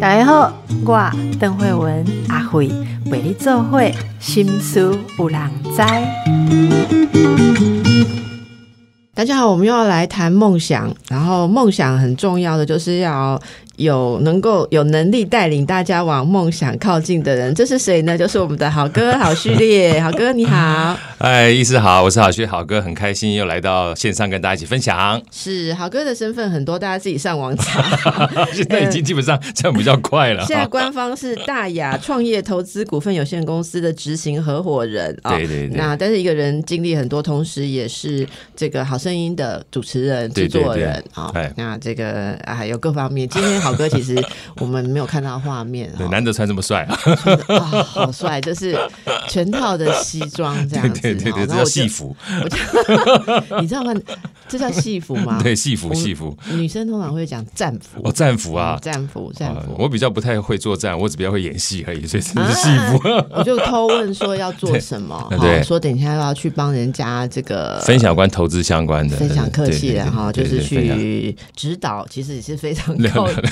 [0.00, 0.52] 大家好，
[0.84, 2.70] 我邓慧文阿慧
[3.06, 5.82] 为你做会心思有人知。
[9.14, 13.40] 大家好，我们又要来谈梦想，然后梦想很重要的就是要。
[13.76, 18.16] 有能够有能力带领大家往梦想靠近的人，这是谁呢？
[18.16, 25.20] 就是我们的好哥好序列，好哥你好， 哎，意思好，我是好序好哥，很开心又来到线上跟大家一起分享。
[25.32, 27.82] 是好哥的身份很多，大家自己上网查。
[28.54, 30.44] 现在已经基本上这样比较快了。
[30.46, 35.34] 现在官方是大雅创业投资股份有限公司的执行合伙人啊。
[35.36, 35.76] 对对对。
[35.76, 41.32] 那但是一个人经历很多，同时也是这个好声音的主持人、制作人啊。
[41.56, 43.63] 那这个啊有各方面，今天。
[43.64, 44.22] 好哥，其实
[44.56, 46.96] 我们没有看到画面，对难得穿这么帅啊！
[47.82, 48.78] 好帅，就是
[49.28, 52.14] 全套的西装这样子，对 对对，这叫戏服。
[53.60, 53.94] 你知道吗？
[54.46, 55.40] 这叫戏服吗？
[55.42, 56.36] 对，戏服，戏服。
[56.52, 59.74] 女生通常会讲战服，哦，战服啊，战服，战服。
[59.78, 63.00] 我比较不太会作战，我只比较会演戏而已，所以是戏服。
[63.30, 72.94] 我就偷问说要做什么，对，说等一下要去帮人家这个分享关投资相关的，分享客气的哈，就是去指导，其实也是非常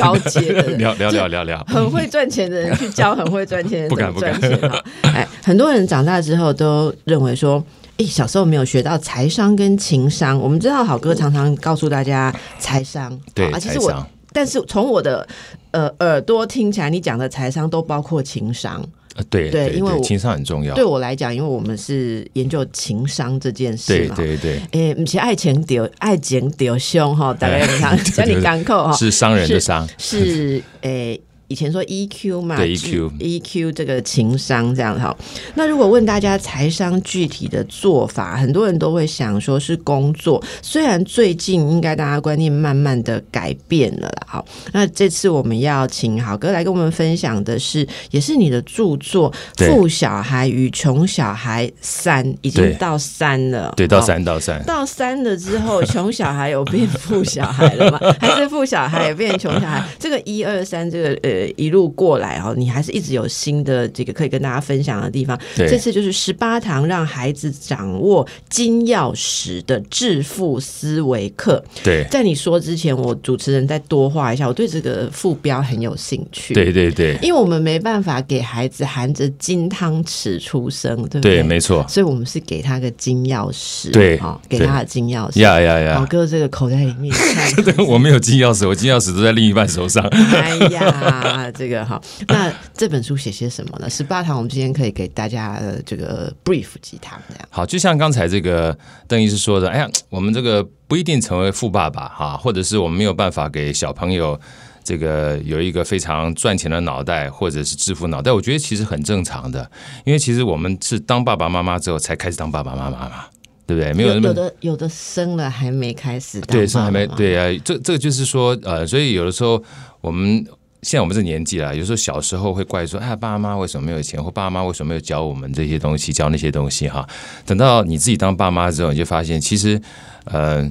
[0.03, 0.12] 高。
[0.14, 4.83] 高阶的聊聊聊聊聊，很会赚钱的人去教很会赚钱的人，不敢不敢。
[5.14, 7.62] 哎，很多人长大之后都认为说，
[7.98, 10.39] 哎，小时候没有学到财商跟情商。
[10.39, 15.27] 我们知道好哥常常告诉大家财商，对，其实我，但是从我的
[15.70, 18.84] 呃耳朵听起来，你讲的财商都包括情商。
[19.29, 20.75] 对对，因为情商很重要。
[20.75, 24.15] 对我来讲，因为我们是研究情商这件事嘛。
[24.17, 24.61] 对对对。
[24.73, 31.21] 诶，不是爱情丢爱情丢凶哈，大概 你看，叫你港口哈，是商人的商，是诶。
[31.53, 35.14] 以前说 EQ 嘛，EQ，EQ 这个情商这样哈。
[35.55, 40.42] 那如果问大家财商具体的做法，很多人都会想说是工作。
[40.62, 44.27] 虽然最近应该大家观念慢慢的改变了啦。
[44.27, 49.31] 好，那这次我们要请好哥来跟我们分享的是，也是你的著作
[49.66, 53.75] 《富小孩与穷小孩三》，已经到三了。
[53.77, 58.00] 对，到三到三到三了之后， 穷小孩有变富小孩了吗？
[58.19, 59.87] 还是富小孩也变穷小孩？
[59.98, 61.41] 这个一二三，这个呃。
[61.56, 65.38] 一路过来哦，你还是一直有新的这个可以跟大家分享的地方。
[65.56, 71.62] 这次就是十八堂让孩子掌握金钥匙的致富思维课。
[71.82, 76.54] 对，在你说之前，我主持人再多画一下，我对这个副标很有兴趣。
[76.54, 81.36] 对对对，因为我们没办法给孩子含着金汤匙出生，对不对？
[81.36, 81.84] 对，没错。
[81.88, 85.41] 所以我们是给他个金钥匙，对，好，给他的金钥匙。
[85.41, 85.94] 呀呀呀！
[85.94, 87.14] 老哥，这个口袋里面，
[87.88, 90.04] 我没有金钥匙，我金钥匙都在另一半手上。
[90.06, 91.22] 哎呀！
[91.22, 93.88] 啊，这个哈，那这本书写些什么呢？
[93.88, 97.49] 十八堂，我们今天可以给大家这个 brief 几堂这样。
[97.50, 104.38] 好，就像刚才这个邓医师说的，哎呀，我们这个不一定成为富爸爸哈，或者是我们没有办法给小朋友
[104.84, 108.33] 这个有一个非常赚钱的脑袋，或者是致富脑袋。
[108.33, 109.71] 我觉得其实很正常的，
[110.04, 113.25] 因为其实我们是当爸爸妈妈之后才开始当爸爸妈妈嘛，
[113.66, 113.93] 对不对？
[113.93, 117.60] 没有有的有的生了还没开始，对，生还没对啊。
[117.65, 119.62] 这这个就是说，呃，所以有的时候
[120.00, 120.44] 我们。
[120.82, 124.22] 现在我们这年纪了，有时候小时候会怪说：“哎，爸妈为什么没有钱？
[124.22, 127.09] 或爸妈为什么没有教我们这些东西，教那些东西？”哈，
[127.47, 129.81] 等到你自己当爸妈之后，你就发现，其实，
[130.25, 130.69] 呃，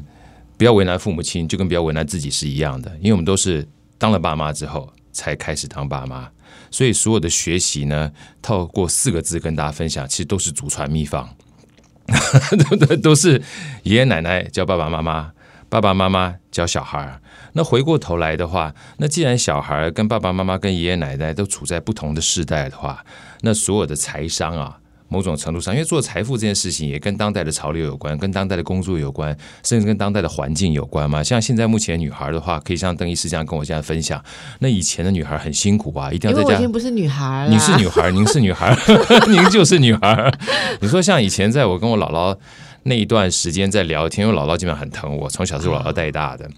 [0.58, 2.92] 不要为难父母亲，就跟不要为难自己是一样的。
[3.00, 3.66] 因为我们都是
[3.98, 6.30] 当了爸妈之后才开始当爸妈，
[6.70, 8.12] 所以所有的学习呢，
[8.42, 11.30] 透过四个字跟大家分享，其实都是祖传秘方，
[12.82, 13.42] 都都是
[13.84, 15.32] 爷爷奶奶教爸爸妈妈，
[15.70, 17.21] 爸爸妈妈教小孩儿。
[17.54, 23.04] 那回过头来的话，那既然小孩跟爸爸妈妈、跟爷爷奶奶都处在不同的世代的话，
[23.42, 24.78] 那所有的财商啊，
[25.10, 29.36] 某种程度上，因为做财富这件事情也跟当代的潮流有关，跟当代的工作有关，
[29.66, 31.22] 甚至跟当代的环境有关嘛。
[31.22, 34.24] 像现在目前女孩的话，可以像邓医师这样跟我这样分享。
[34.60, 36.50] 那以前的女孩很辛苦啊，一定要在家。
[36.50, 37.50] 我已经不是女孩了。
[37.52, 38.74] 你是女孩，您是女孩，
[39.28, 40.32] 您就是女孩。
[40.80, 42.38] 你说像以前在我跟我姥姥
[42.84, 46.50] 那一段时间在聊天，因为姥姥基本上很疼我，从小是姥姥带大的。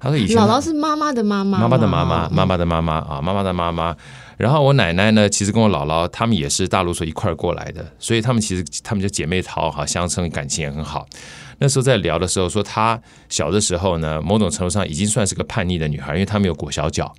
[0.00, 3.96] 他说：“以前姥姥是妈妈的妈妈，妈妈的妈妈，妈妈的妈妈啊，妈妈的妈妈。
[4.36, 11.04] 然后我奶奶呢，其实跟我姥姥他们也是大陆所一块过来的，所以他们其实他们就姐妹淘哈，相称感情也很好。
[11.58, 17.12] 那时候在聊的时候说，她小的时候呢，某种程度上已经算是个叛逆的女孩，因为她没有裹小脚，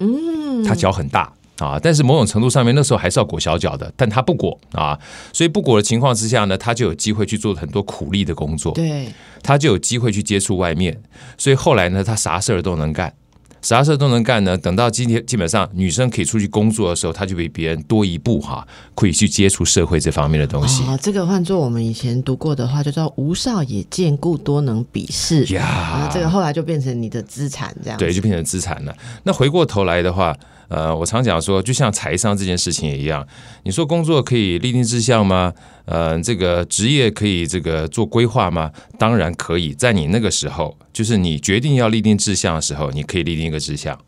[0.00, 4.98] 嗯，她脚很大。”啊，但是某种程度上面，那时候还是要裹小脚的，但他不裹啊，
[5.32, 9.08] 所以不裹的情况之下呢，他就有机会去做很多苦力的工作，对，
[9.42, 11.00] 他就有机会去接触外面，
[11.38, 13.14] 所以后来呢，他啥事儿都能干，
[13.62, 14.58] 啥事儿都能干呢？
[14.58, 18.66] 等到今天基本上女生可以出去工作的时候，他就比别人多一步哈，
[18.96, 20.82] 可以去接触社会这方面的东西。
[20.84, 25.44] 哦，这个换做我们以前读过的话，就叫“无少也见故多能比试”。
[25.54, 28.94] 呀啊，这个后来就变成你的资产，这样对，就变成资产了。
[29.22, 30.36] 那回过头来的话，
[30.68, 33.26] 呃，我常讲说，就像财商这件事情也一样，
[33.64, 35.52] 你说工作可以立定志向吗？
[35.84, 38.70] 呃，这个职业可以这个做规划吗？
[38.98, 43.98] 当然可以，在你那个时候，就是你决定要立定志向的时候，你可以立定一个志向。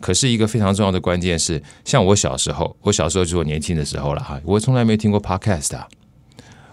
[0.00, 5.86] 可是一个非常重要的关键是，像我小时候，我小时候就是我年轻的时候了哈，我从来没听过 podcast 啊，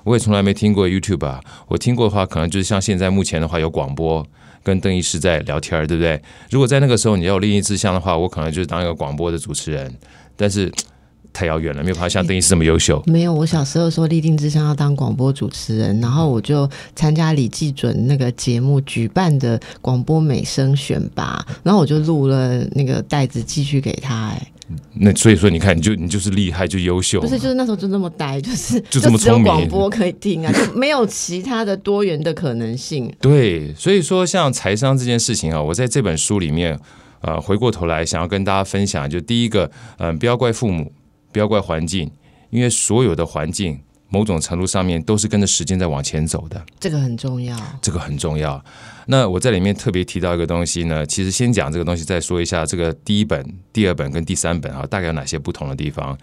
[0.04, 4.26] 我也从来没听过 YouTube 啊，我听过的话，可能就是像现在目前的话有广播。
[4.64, 6.22] 跟邓医师在聊天儿，对不对？
[6.50, 9.94] 如果在那个时候你要有另一志向的话，我可能就是当一个广播的主持人，
[10.36, 10.72] 但是
[11.32, 13.02] 太遥远了，没有办法像邓医师这么优秀。
[13.06, 24.52] 没有，我小时候说立定志向要当广播主持人，然后我就参加李济准那个节目举办的广播美声选拔，然后我就录了那个袋子寄去给他，哎。
[24.94, 27.20] 那所以说，你看，你就你就是厉害，就优秀。
[27.20, 29.46] 不是，就是那时候就那么呆， 就是就这么聪明。
[29.46, 33.12] 广播可以听啊， 就没有其他的多元的可能性。
[33.20, 36.80] 对，所以说像财商这件事情啊，我在这本书里面，
[37.22, 40.92] 呃，回过头来想要跟大家分享，就第一个，嗯，不要怪父母，
[41.32, 42.12] 不要怪环境，
[42.50, 43.80] 因为所有的环境。
[44.10, 47.56] 某种程度上面都是跟着时间在往前走的，这个很重要。
[47.82, 48.64] 这个很重要。
[49.06, 56.18] 那我在里面特别提到一个东西呢，其实先讲这个东西，再说一下这个第一本、第二本跟第三本啊，大概有哪些不同的地方。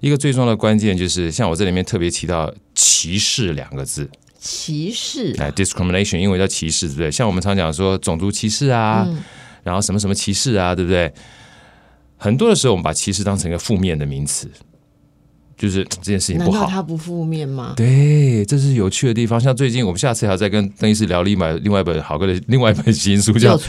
[0.00, 7.10] 一个最重要的关键就是，像我这里面特别提到“歧视”两个字，歧视，哎，discrimination，英文叫歧视，对不对？
[7.10, 9.08] 像我们常讲说种族歧视啊，
[9.62, 11.12] 然后什么什么歧视啊，对不对？
[12.16, 14.50] 很多的时候，我们把歧视当成一个负面的名词。
[15.56, 17.74] 就是 这件事情不好，他不负面吗？
[17.76, 19.40] 对，这是有趣的地方。
[19.40, 23.56] 像最近我们下次还要再跟邓医师聊另外另外一本好哥的 另外一本新书，叫《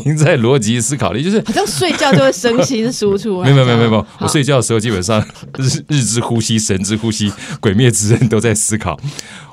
[0.04, 3.50] 您在逻辑思考力》，就是好像睡觉就会生新书出来。
[3.50, 5.20] 没有没有没有没有，我睡觉的时候基本上
[5.58, 8.98] 日日之呼吸、神之呼吸、鬼灭之刃都在思考。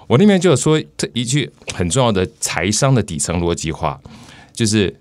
[0.07, 0.81] 我那边就有说
[1.13, 3.99] 一句很重要的财商的底层逻辑话，
[4.53, 4.93] 就是。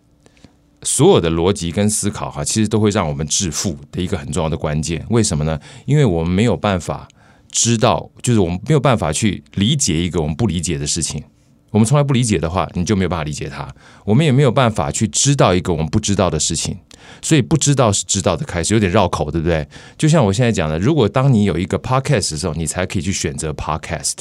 [0.82, 5.04] 所有的逻辑跟思考，哈，其实都会让我们致富的一个很重要的关键。
[5.10, 5.58] 为什么呢？
[5.86, 7.06] 因为我们没有办法
[7.50, 11.22] 知道，就是我们没有办法去理解一个我们不理解的事情。
[11.70, 13.66] 我们从来不理解的话，你就没有办法理解它。
[14.04, 16.76] 我们也没有办法去知道一个我们不知道的事情。
[17.20, 19.66] 所以不知道是知道的开始，有点绕口，对不对？
[19.96, 24.18] 就像我现在讲的，如果当你有一个 podcast 的时候，你才可以去选择 podcast。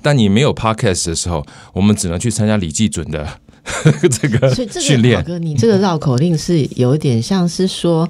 [0.00, 3.40] 但你没有 podcast 的时候，我们只能去参加李记准的。
[4.10, 8.08] 这个训练，哥，你这个绕口令是有一点像是说，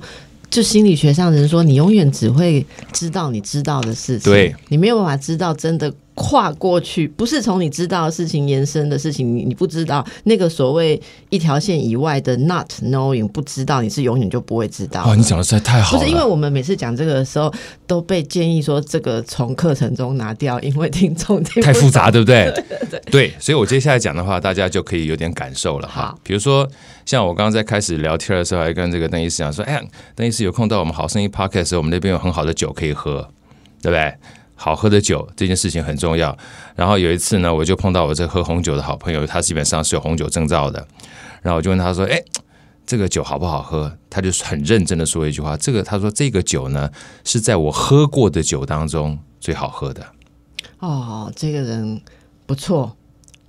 [0.50, 5.92] 就心理学上人说，你永远只会知道你知道的事情，对你没有办法知道真的。
[6.16, 15.04] 跨过去不是从你知道的事情延伸的事情，你你不知道那个所谓一条线以外的 not knowing 不知道，你是永远就不会知道。
[15.04, 15.98] 哇，你讲的实在太好了！
[15.98, 17.52] 不是因为我们每次讲这个的时候
[17.86, 22.50] 都被建议说这个从课程中拿掉，因为听众太复杂，对不 对？
[23.10, 26.16] 对，所以我接下来讲的话，大家就可以有点感受了哈。
[26.22, 26.66] 比如说，
[27.04, 29.82] 像我刚刚在开始聊天的时候，还跟这个邓医师讲说：“哎呀，
[30.14, 33.28] 邓医师有空到我们好声音 podcast，时候我们那边有很好的酒可以喝，
[33.82, 34.14] 对不对？”
[34.56, 36.36] 好喝的酒这件事情很重要。
[36.74, 40.84] 然后有一次呢，我就碰到我这喝红酒的好朋友，他基本上是有红酒证照的。
[41.42, 42.20] 然后我就问他说：“哎，
[42.84, 46.90] 这个酒好不好喝？”他就很认真的说一句话：“这个他说这个酒呢，
[47.22, 50.04] 是在我喝过的酒当中最好喝的。”
[50.80, 52.00] 哦，这个人
[52.46, 52.96] 不错，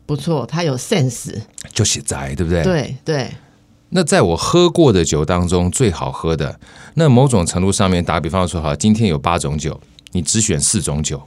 [0.05, 1.33] 不错，他有 sense，
[1.73, 2.63] 就写宅，对不对？
[2.63, 3.31] 对对。
[3.89, 6.59] 那在我喝过的酒当中最好喝的，
[6.95, 9.79] 那某种程度上面，打比方说哈，今天有八种酒。
[10.17, 11.21] 你只选四种酒，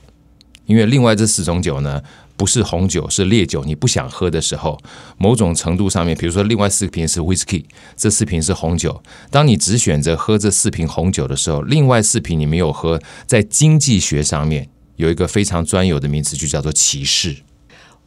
[0.67, 2.03] 因为另外这四种酒呢，
[2.37, 3.63] 不是红酒，是烈酒。
[3.63, 4.77] 你不想喝的时候，
[5.17, 7.65] 某种程度上面，比如说另外四瓶是 whisky，
[7.97, 9.01] 这四瓶是红酒。
[9.31, 17.37] 当你只选择喝这四瓶红酒的时候，另外四瓶你没有喝，在经济学上面有一个非常专有的名词，就叫做歧视。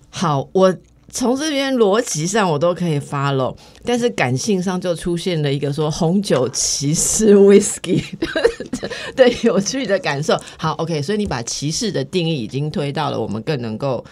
[0.10, 0.75] 好，我。
[1.13, 3.55] 从这边逻辑上我都可以 follow，
[3.86, 8.03] 但是感性上就出现了一个说红酒歧视 whisky
[9.15, 10.36] 对有趣的感受。
[10.58, 14.03] 好，OK，所以你把歧视的定义已经推到了我们更能够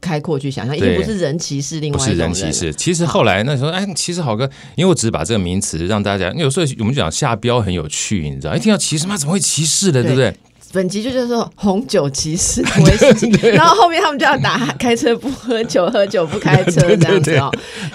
[0.00, 2.72] 开阔去想象，已经不是人歧视，另外不是人歧视。
[2.74, 10.34] 其实后来那时候，哎，其实好哥，因为我只是把这个名词让大家，有时候我们讲下标很有趣，你知道，一听到歧视嘛，怎么会歧视的，对不对？
[10.72, 12.62] 本集就叫做红酒骑士
[13.52, 17.50] 然后后面他们就要打开车不喝酒，喝酒不开车 这样子哦。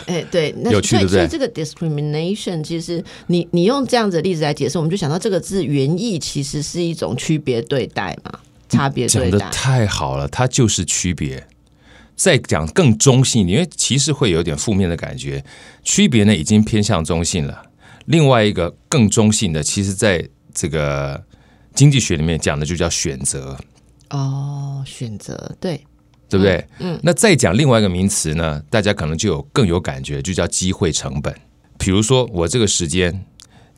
[0.07, 9.49] 哎，对，那所以所以这个 discrimination 其实你你用这样子的例子来解释，我们就想到这个字原意其实是一种区别对待嘛，差别对待。
[9.51, 11.47] 太好了，它就是区别，
[12.15, 15.43] 再讲更中性，因为歧视会有点负面的感觉，
[15.81, 17.63] 区别呢已经偏向中性了。
[18.05, 21.23] 另外一个更中性的，其实在这个
[21.75, 23.57] 经济学里面讲的就叫选择，
[24.09, 25.85] 哦，选择对，
[26.29, 26.65] 对不对？
[26.79, 26.97] 嗯。
[27.03, 31.35] 那再讲另外一个名词呢，大家可能就有更有感觉，就叫机会成本。
[31.77, 33.25] 比如说，我这个时间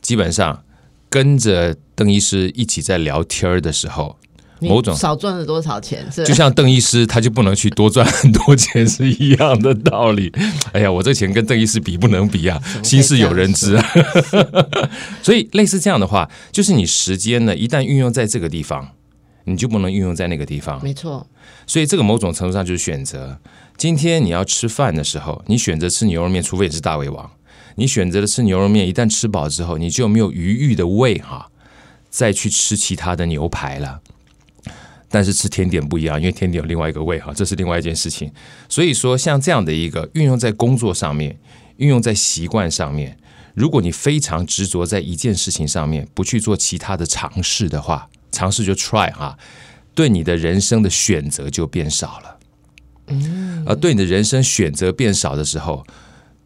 [0.02, 0.64] 基本上
[1.10, 4.18] 跟着邓医师一起在聊天儿的时候，
[4.62, 6.10] 某种少赚了多少钱？
[6.12, 10.32] 是就像邓医师，他就不能去多赚很多钱是一样的道理。
[10.74, 13.86] 哎呀，我这钱跟邓医师比不能比啊， 心事有人知啊。
[15.22, 18.90] 所以类似这样的话，就是你时间呢，一旦运用在这个地方，
[19.46, 20.82] 你就不能运用在那个地方。
[20.84, 21.26] 没错，
[21.66, 23.40] 所以这个某种程度上就是选择。
[23.78, 27.30] 今天你要吃饭的时候，你选择吃牛肉面，除非你是大胃王。
[27.76, 31.50] 你选择了吃牛肉面，一旦吃饱之后，你就没有余裕的胃哈，
[32.10, 34.00] 再去吃其他的牛排了。
[35.10, 38.32] 但是吃甜点不一样，因为甜点有另外一个味哈，这是另外一件事情。
[38.68, 41.38] 所以说，像这样的一个运用在工作上面，
[41.78, 43.18] 运用在习惯上面，
[43.54, 49.38] 如果你非常执着在一件事情上面，不去做其他的尝试的话，尝试就 try 哈，
[49.96, 52.38] 对你的人生的选择就变少了。
[53.08, 55.86] 嗯，而对你的人生选择变少的时候。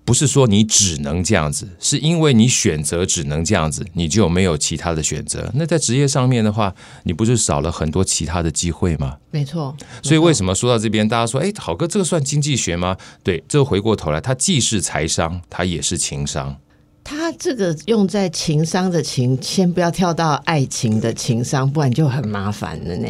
[0.03, 5.49] 不是说你只能这样子，是因为你选择只能这样子，你就没有其他的选择。
[5.53, 9.17] 那在职业上面的话，你不是少了很多其他的机会吗？
[9.29, 9.75] 没错。
[10.01, 12.97] 所以为什么说到这边，大家说，哎，好哥，这个算经济学吗？
[13.23, 16.57] 对，这回过头来，它既是财商，它也是情商。
[17.03, 23.07] 它这个用在情商的情，先不要跳到爱情的情商，不然就很麻烦了呢。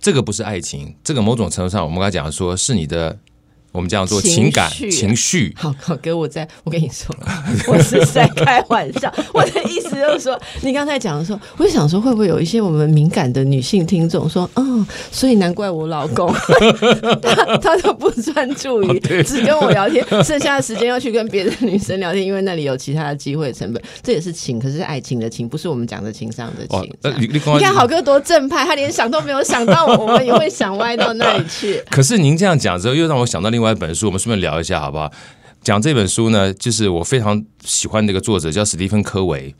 [0.00, 3.18] 这个不是爱情，这个某种程度上，我们刚才讲说是你的。
[3.76, 7.14] 我们这样做情感情绪，好好哥，我在我跟你说，
[7.68, 9.12] 我是在开玩笑。
[9.34, 16.32] 我的意思就是说，你刚才讲的时候，我就想说，会不会有一些我们敏感的女性听众说，嗯，所以难怪我老公
[17.20, 23.82] 他他都不专注于只跟我聊天，剩下的时间要去跟别的女生聊天，因为那里有其他的机会成本。
[24.02, 26.90] 这也是情，可是爱情的情，不是我们讲的情商的情。
[27.18, 31.82] 你你看好哥多正派，他连想都没有想到，我们也会想歪到那里去。
[31.90, 33.65] 可是您这样讲之后，又让我想到另外。
[33.72, 35.10] 一本书，我们顺便聊一下好不好？
[35.62, 39.54] 讲这本书呢，就是我非常喜欢的一个作者，叫史蒂芬·科维。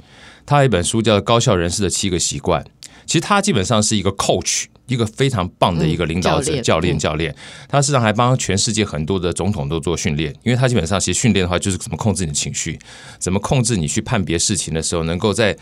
[0.44, 2.62] 他有一本书叫《高效人士的七个习惯》。
[3.04, 7.34] 其实他基本上是一个 coach，一个非常棒的一个领导者、教练、教练。
[7.68, 12.78] 他实际上还帮全世界很多的总统都做训练，因为他基本上其实训练的话，就是怎么控制你的情绪，
[13.18, 15.56] 怎么控制你去判别事情的时候，能够在。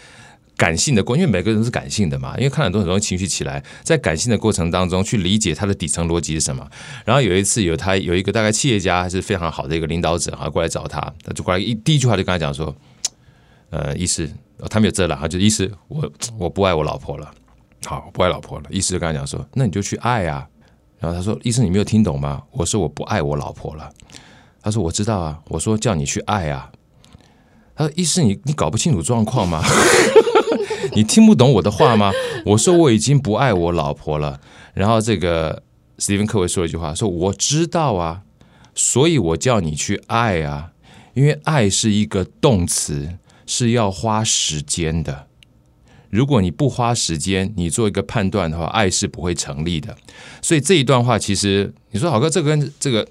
[0.57, 6.65] 感性的过，因为每个人都是感性的嘛，因为看很多很多情绪起来，在感性的过程当中去理解他的底层逻辑是什么。
[7.05, 12.75] 然后有一次有他有一个大概企业家还是非常好的一个领导者哈过来找他，他就过来一第一句话就跟他讲说，
[13.71, 14.31] 呃，医师，
[14.71, 17.35] 他没有这了哈，就医师，我我不爱我老婆了，
[17.85, 18.67] 好，不爱老婆了。
[18.71, 20.47] 医师就跟他讲说，那你就去爱啊。
[21.01, 22.43] 然后他说，医生你没有听懂吗？
[22.53, 23.91] 我说我不爱我老婆了。
[24.63, 26.71] 他说我知道啊，我说叫你去爱啊。
[27.77, 29.61] 他说医师你你搞不清楚状况吗？
[30.95, 32.13] 你听不懂我的话吗？
[32.47, 34.41] 我说我已经不爱我老婆了。
[34.75, 35.63] 然后这个
[35.99, 38.23] 史蒂芬·科维说了一句话：“说我知道啊，
[38.75, 40.73] 所以我叫你去爱啊，
[41.15, 43.17] 因为爱是一个动词，
[43.47, 45.27] 是要花时间的。
[46.11, 49.97] 如果你不花时间，你做一个判断的话，爱是不会成立的。
[50.43, 53.07] 所以这一段话，其实你说好哥，这跟这个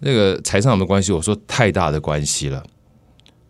[0.00, 1.12] 那个财商有没有关系？
[1.12, 2.64] 我说太大的关系了。”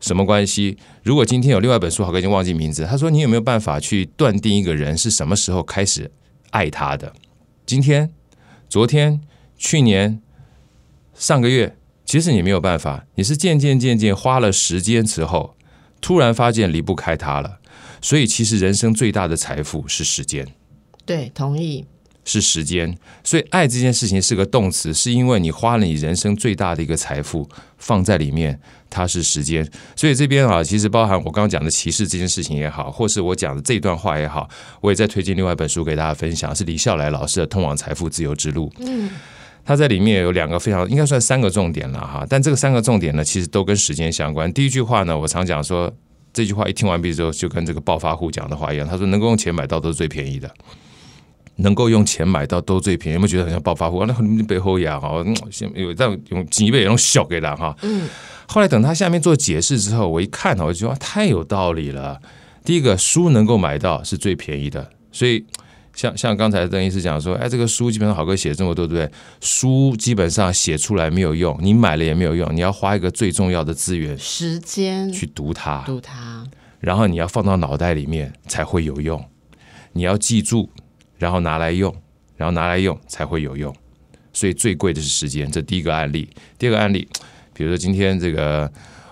[0.00, 0.76] 什么关系？
[1.02, 2.86] 如果今天有另外一本书，好哥已经忘记名字。
[2.86, 6.10] 他说：“你有没有办法去断定一个人是什么时候开始
[6.50, 7.12] 爱他的？
[7.66, 8.10] 今天、
[8.68, 9.20] 昨天、
[9.56, 10.20] 去年、
[11.14, 13.04] 上个月，其实你没有办法。
[13.14, 15.54] 你是渐渐渐渐花了时间之后，
[16.00, 17.60] 突然发现离不开他了。
[18.00, 20.46] 所以，其实人生最大的财富是时间。
[21.04, 21.84] 对，同意。
[22.22, 29.66] 是时间，所以爱这件事情是个动词，是因为你花了你人生最大的一个财富放在里面，它是时间。
[29.96, 34.48] 所以这边啊，其实包含我刚刚讲的歧视这件事情也好，或是我讲的这段话也好，
[34.80, 38.68] 我也在推荐另外一本书给大家分享，是李笑来老师的《通往财富自由之路》。
[38.80, 39.08] 嗯，
[39.64, 44.52] 他在里面有两个非常应该算三个重点了哈，但这个三个重点呢，其实都跟时间相关。
[44.52, 45.92] 第一句话呢，我常讲说，
[46.32, 50.52] 这句话一听完毕之后，就跟这个暴发户讲的话一样，他说能够用钱买到都是最便宜的。
[51.60, 54.04] 能够用钱买到都最便宜，有没有觉得很像暴发户？
[54.06, 57.76] 那你背后呀，哈，先有这样用几倍用小给他哈。
[57.82, 58.08] 嗯。
[58.46, 62.20] 后来等他下面做解释之后，我一看我就觉得太有道理了。
[62.64, 65.44] 第一个，书能够买到是最便宜的，所以
[65.94, 69.10] 像像刚才邓医师讲说，哎，这个书基本上好哥写这么多，对不对？
[69.40, 76.44] 书基本上写出来没有用，你买了也没有用，你要花一个最重要的资源——时间去读它，读它，
[76.80, 79.24] 然后你要放到脑袋里面才会有用，
[79.92, 80.68] 你要记住。
[81.20, 81.94] 然后拿来用，
[82.36, 83.72] 然后拿来用才会有用。
[84.32, 85.48] 所以最贵的是时间。
[85.48, 86.28] 这第一个案例。
[86.58, 87.06] 第二个案例，
[87.54, 88.68] 比如说今天这个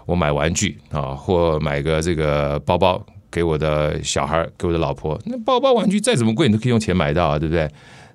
[0.07, 7.69] 我买玩具啊，或买个这个包包给我的小孩，给我的老婆，那包包玩具再怎么贵，你都可以用钱买到啊，对不对？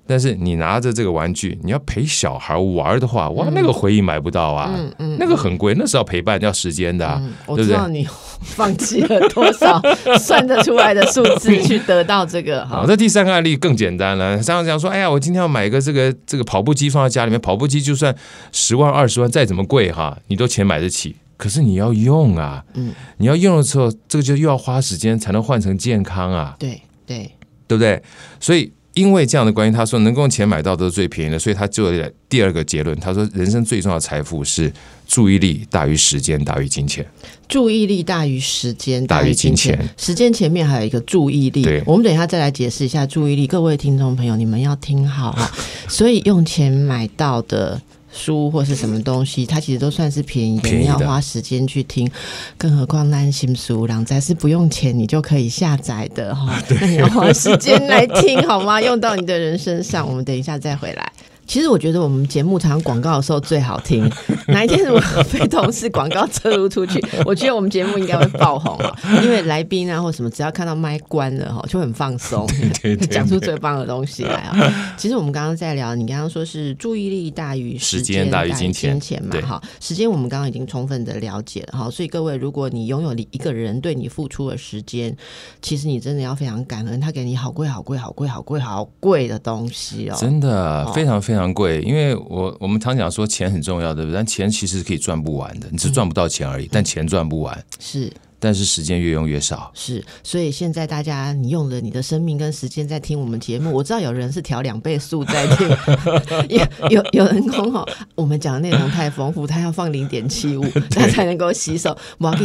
[0.06, 4.70] 但是你拿着这个玩具，你要陪小孩玩的话，哇，那个回忆买不到啊，
[5.18, 8.06] 那个很贵，那是要陪伴要时间的，我知道你
[8.42, 9.80] 放弃了多少
[10.18, 12.66] 算得出来的数字去得到这个。
[12.66, 18.14] 好，那第三个案例更简单了，这样讲说，哎呀，我今天要买一个这个这个跑步机放在家里面，跑步机就算
[18.52, 27.30] 十万二十万再怎么贵哈，你都钱买得起，可是你要用啊，嗯，你要用的时候，这个就又要花时间才能换成健康啊，对对
[27.66, 28.02] 对不对？
[28.38, 28.70] 所以。
[28.94, 32.98] 因为这样的关系，他说能够用钱买到都是最便宜的，所以他做了第二个结论。
[33.00, 34.72] 他说，人生最重要的财富是
[35.06, 37.04] 注意力大于时间大于金钱。
[37.48, 39.78] 注意力大于时间大于金钱。
[39.96, 41.66] 时间前面还有一个注意力。
[41.84, 43.46] 我们等一下再来解释一下注意力。
[43.46, 45.50] 各位听众朋友，你们要听好哈。
[45.88, 47.80] 所以用钱买到的。
[48.14, 52.10] 书或是什么东西，它其实都算是便宜的，你要花时间去听。
[52.56, 56.62] 更何况那新书，两载是不用钱，你就可以下载的哈。
[56.80, 58.80] 那你要花时间来听好吗？
[58.80, 60.08] 用到你的人身上。
[60.08, 61.12] 我们等一下再回来。
[61.46, 64.10] 其实我觉得我们节目常广告的时候最好听。
[64.48, 68.96] 哪一天如果非同事广告车入出去， 我觉得我们节目应该会爆红啊！
[69.22, 72.46] 因为来宾啊或什么，只要看到麦关了哈，就很放松，
[73.10, 74.94] 讲出最棒的东西来啊！
[74.96, 79.40] 其实我们刚刚在聊，你刚刚说是注意力大于时间大于金钱嘛？
[79.42, 85.16] 哈，时间我们刚刚已经充分的了解了哈，所以各位，如果你拥有你一个人对你付出的时间，
[85.62, 91.80] 其实你真的要非常感恩，他给你好贵好贵好贵好贵好贵的东西哦，真的非常非常贵。
[91.82, 94.14] 因为我我们常讲说钱很重要，对不对？
[94.14, 98.12] 但钱其实是可以赚不完的，你是赚不到钱而已，但钱赚不完是。
[98.44, 105.66] 但是时间越用越少，是，所以现在大家你用了你的生命跟时间在听我们节目，我知道有人是调两倍速在听，
[106.50, 107.82] 有有有人讲哈，
[108.14, 111.96] 我们讲的内容太丰富，他要放零点七五， 他才能够吸收。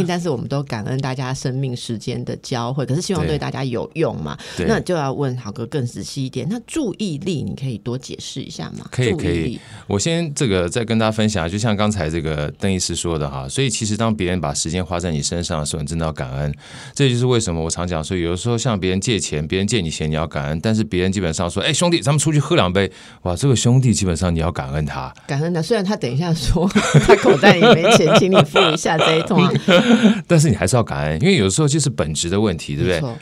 [0.08, 4.38] 但是我们都感恩大家生命时间的交汇，可是希望对大家有用嘛？
[4.66, 8.86] 那就要问豪哥更仔细一点，那注意力你可以多解释一下吗？
[8.90, 15.80] 可以可以，我先这个再跟大家分享，就像刚才这个邓医师说的哈，所以其实当别人把时间花在你身上的时候。
[15.90, 16.54] 真的要感恩，
[16.94, 22.90] 这就是为什么我常讲说，有的时候向别人借钱，别人借你钱你要感恩，但是别人基本上说，哎，兄弟，咱们出去喝两杯，
[23.22, 25.60] 哇，这个兄弟基本上你要感恩他，感恩他。
[25.60, 26.68] 虽然他等一下说
[27.06, 29.42] 他口袋里没钱，请你付一下这一通，
[30.26, 33.14] 但是你还是要感恩，因为有的时候就是本质的问题，对不对？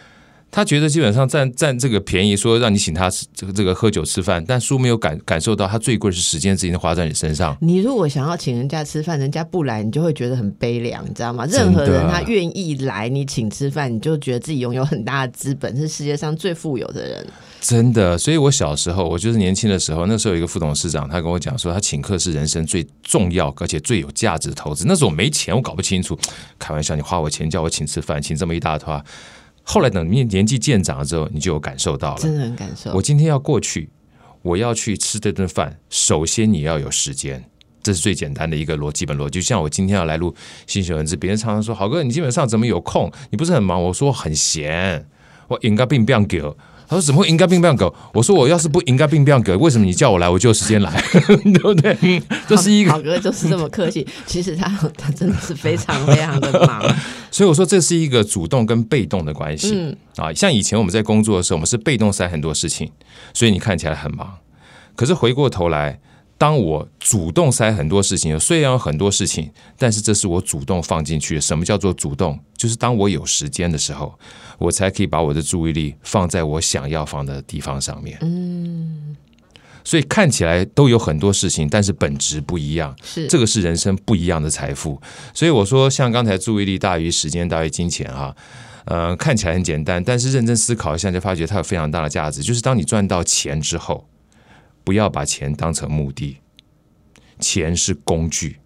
[0.50, 7.56] 他觉得基本上占占这个便宜，说让你请他吃这个这个喝酒吃饭，但书没有感感受到他最贵是时间，自己花在你身上。
[7.60, 11.44] 你如果想要请人家吃饭，人家不来，你就会觉得很悲凉，你知道吗？
[11.46, 17.26] 任何人他愿意来你请吃饭，你就觉得自己拥有很大的资本，是世界上最富有的人。
[17.60, 24.84] 真的，所以我小时候，我就是年轻的时候，那时候有一个副董事长，他跟我讲说，他请客是人生最重要而且最有价值的投资。
[24.86, 26.18] 那时候我没钱，我搞不清楚。
[26.58, 29.04] 开玩笑，你花我钱叫我请吃饭，请这么一大坨。
[29.70, 32.90] 后来等你年纪渐长了之后，你就有感受到了，真的很感受。
[32.94, 33.90] 我今天要过去，
[34.40, 37.44] 我要去吃这顿饭，首先你要有时间，
[37.82, 39.32] 这是最简单的一个逻辑本逻辑。
[39.32, 40.32] 就像我今天要来录
[40.66, 43.12] 《新秀文字》，别人常常说：“好哥，你基本上怎么有空？
[43.28, 45.06] 你不是很忙？”我说：“很闲，
[45.48, 46.42] 我应该并不要给。”
[46.88, 56.82] 他说：“怎么会应该并不要给？”我说：“我要是不应该并不要给，为什么你叫我来，我就有时间来， 对不对？”这是一个好哥就是这么客气， 其实他他真的是非常非常的忙。
[57.30, 59.72] 所以我说这是一个主动跟被动的关系。
[59.74, 62.90] 嗯啊，像以前我们在工作的时候，我们是被动塞很多事情，
[63.34, 64.38] 所以你看起来很忙。
[64.96, 66.00] 可是回过头来，
[66.38, 71.40] 当我主动塞很多事情，虽然有很多事情，但是这是我主动放进去。
[71.40, 72.38] 什么叫做主动？
[72.56, 74.16] 就是当我有时间的时候，
[74.58, 78.16] 我才可以把我的注意力放在我想要放的地方上面。
[78.22, 79.16] 嗯。
[79.84, 82.94] 所以看起来都有很多事情，但是本质不一样。
[83.02, 85.00] 是这个是人生不一样的财富。
[85.32, 88.36] 所以我说，像刚才注意力大于时间大于金钱啊，
[88.84, 92.42] 呃，看起来很简单，但是认真思考一下，就发觉它有非常大的价值。
[92.42, 94.06] 就是当你赚到钱之后，
[94.88, 96.38] 不要把钱当成目的，
[97.38, 98.56] 钱是工具，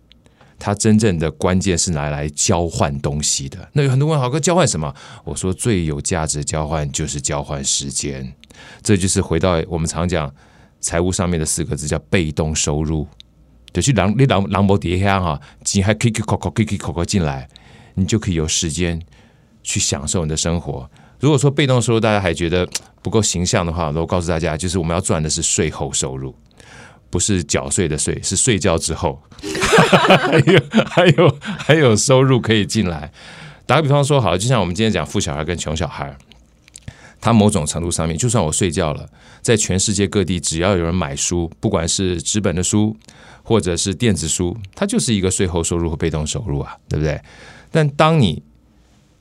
[0.57, 3.69] 它真正的关键是拿来交换东西的。
[3.73, 4.95] 那有很多问，豪哥交换什么？
[5.25, 8.33] 我说最有价值交换就是交换时间。
[8.85, 10.33] 这就是回到我们常讲。
[10.81, 13.05] 财务上面的四个字叫被动收入，
[13.73, 17.49] 就去狼你狼狼博底下哈，钱还 kick kick kick kick kick 进来，
[17.95, 19.03] 你就可以有时间
[19.65, 20.89] 去享受你的生活。
[21.23, 22.69] 如果说被动收入大家还觉得
[23.01, 26.35] 不够形象的话，我告诉大家，就是我们要赚的是税后收入，
[27.11, 33.13] 不是缴税的税，是睡觉之后， 还有还有还有收入可以进来。
[33.67, 36.17] 打个比方说，好，就像我们今天讲富小孩跟穷小孩。
[37.21, 39.09] 他某种程度上面，就算我睡觉了，
[39.41, 42.97] 在全世界各地，只要有人买书，不管是纸本的书
[43.45, 47.21] 或者是电子书，它就是一个税后收入和被动收入啊，对不对？
[47.71, 48.43] 但当你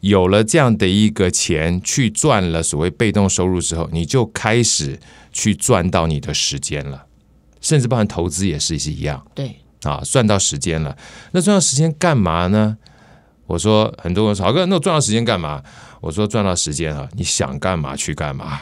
[0.01, 4.99] 有了这样的一个钱去赚了所谓被动收入之后，你就开始
[5.31, 7.05] 去赚到你的时间了，
[7.61, 10.97] 甚至包含投资也是是一样对，啊，赚到时间了。
[11.31, 12.77] 那赚到时间干嘛呢？
[13.45, 15.61] 我说很多人说，好哥，那我赚到时间干嘛？
[15.99, 18.59] 我说赚到时间啊，你想干嘛去干嘛？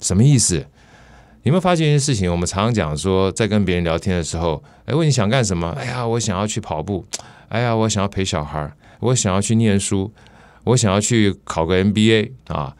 [0.00, 0.56] 什么意思？
[1.42, 2.30] 你有没有发现一件事情？
[2.30, 5.68] 我们常常讲说，在跟别人聊天的时候，哎，问你想干什么？
[5.78, 7.04] 哎呀，我想要去跑步。
[7.50, 10.12] 哎呀，我想要陪小孩，我想要去念书，
[10.64, 12.76] 我想要去考个 MBA 啊。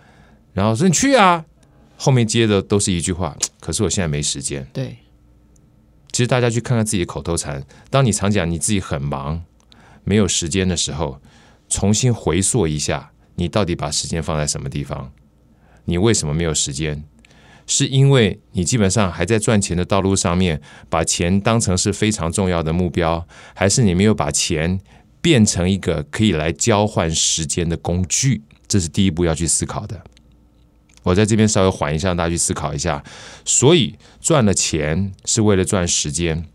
[0.52, 1.44] 然后说你去啊，
[1.96, 4.66] 后面接的都是一句话，可是我现在没时间。
[4.72, 4.98] 对，
[6.10, 9.44] 其实大家去看看自己的口头禅，当你常讲你自己很忙、
[10.04, 11.20] 没有时间的时候，
[11.68, 15.12] 重新回溯一下，你到底把时间放在什么地方？
[15.84, 17.04] 你为什么没有时间？
[17.66, 24.80] 是因为你基本上还在赚钱的道路上面，把钱当成是非常重要的目标，还是你没有把钱
[25.28, 28.40] 变成一个可以来交换时间的工具？
[28.66, 30.02] 这是第一步要去思考的。
[31.02, 33.04] 我在这边稍微缓一下，让大家去思考一下。
[33.44, 36.46] 所以赚了钱是为了赚时间，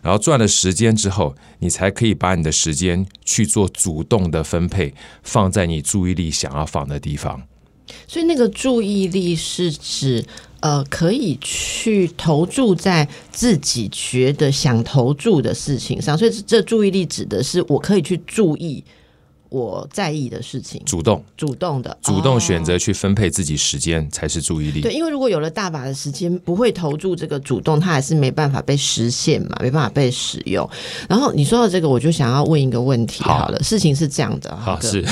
[0.00, 7.42] 然后赚了时间之后，你才可以把你的时间去做主动的分配，放在你注意力想要放的地方。
[8.06, 10.24] 所以那个注意力是指
[10.60, 16.16] 呃，可以去投注在自己觉得想投注的事情上。
[16.16, 18.82] 所以这注意力指的是我可以去注意
[19.52, 24.80] 我在意的事情，主动、主动的、主动哦选择去分配自己时间，才是注意力。
[24.80, 30.68] 对，因为如果有了大把的时间，不会投注这个主动，它还是没办法被实现嘛，没办法被使用。
[31.08, 35.04] 然后你说到这个，我就想要问一个问题好好了，事情是这样的，好， 哥是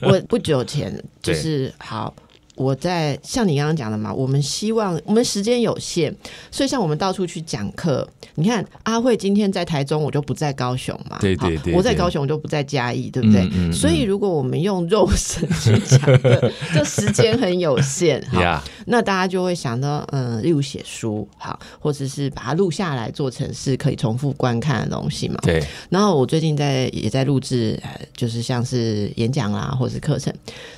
[0.00, 2.14] 我不久前就是好。
[2.58, 6.12] 我在像你刚刚讲的嘛，我们希望我们时间有限，
[6.50, 8.06] 所以像我们到处去讲课。
[8.34, 11.18] 你看阿慧今天在台中，我就不在高雄嘛。
[11.20, 13.42] 对对我在高雄，我就不在嘉义，对不对？
[13.42, 18.22] 嗯嗯嗯所以如果我们用肉身去讲课，这时间很有限。
[18.30, 25.38] 好呀， 那大家就会想到，嗯，例如写书，好，或者是把它录下来，做成是可以重复观看的东西嘛。
[25.42, 30.32] 对，然后我最近在也在录制，呃就是像是演讲啦，或是课程。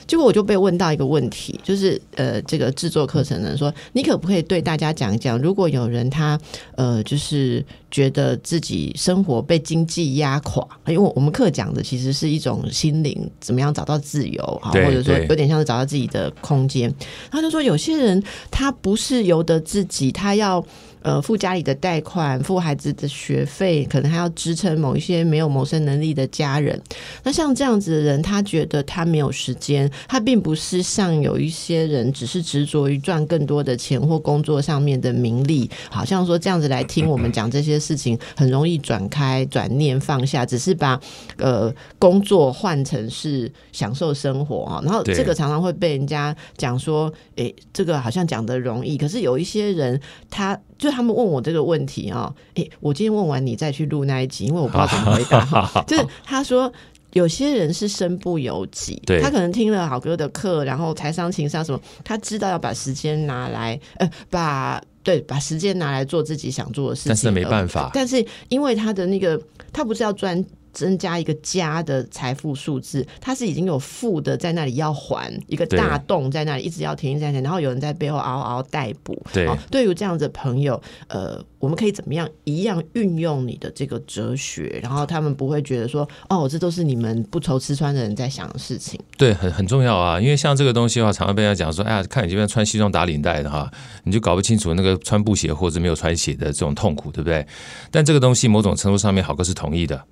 [0.07, 6.37] 结果我就被问到一个问题，就是呃，这个制作课程的人说，你可不可以对大家讲一讲，如果有人他
[6.75, 16.93] 呃，就是觉得自己生活被经济压垮，因为我们课讲的其实是一种心灵怎么样找到自由哈，或者说有点像是找到自己的空间。
[17.31, 20.67] 他就说，有些人他不是由得自己，他要。
[21.03, 26.79] 呃，付家里的贷款，付孩子的学费，可能还要支撑某一些没有谋生能力的家人。
[27.23, 41.01] 那像这样子的人，他觉得他没有时间，他并不是像有一些人只是执着于赚更多的钱或工作上面的名利，好像说这样子来听我们讲这些事情，很容易转开、转念、放下，只是把
[41.39, 44.81] 呃工作换成是享受生活啊。
[44.85, 50.61] 然后这个常常会被人家讲说，诶，这个好像讲的容易，可是有一些人他。
[50.81, 55.85] 就他们问我这个问题啊、诶，我今天问完你再去录那一集，因为我不知道怎么回答哈。
[55.87, 56.73] 就是他说。
[57.15, 67.87] 有些人是身不由己，他可能听了好哥的课，然后财商、情商什么，他知道要把时间拿来，呃，把对把时间拿来做自己想做的事情，但是没办法。
[67.87, 69.37] 法，但是因为他的那个，
[69.73, 70.41] 他不是要专
[70.73, 79.21] 增加一个加的财富数字，他是已经有负的在那里要还一个大洞在那里，一直要停在那里，然后有人在背后嗷嗷待哺。
[79.33, 88.99] 对哦对于这样子的朋友，呃，我们可以怎么样一样运用你的这个哲学，然后他们不会觉得说，哦，这都是你们不愁吃穿的人在想的事情。
[89.17, 90.21] 对，很很重要啊。
[90.21, 93.71] 因为像这个东西的话，常常被人家讲说，哎呀，看你这边穿西装打领带的哈，
[94.05, 97.47] 你就搞不清楚那个穿布鞋或者没有穿鞋的这种痛苦，对不对？
[97.91, 100.03] 但这个东西某种程度上面，好哥是同意的。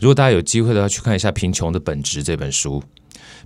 [0.00, 2.82] 如果大家有机会的话，去看一下《贫穷的本质》这本书。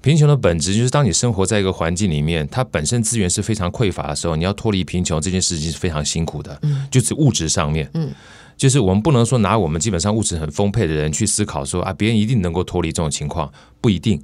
[0.00, 6.56] 贫穷的本质就是，当你生活在一个环境里面，它本身资源是非常匮乏的时候，你要脱离贫穷这件事情是非常辛苦的。
[6.62, 8.12] 嗯就是物质上面，嗯，
[8.56, 14.22] 就是我们不能说拿我们基本上物质很丰沛的人去思考说啊，别人一定能够脱离这种情况，不一定。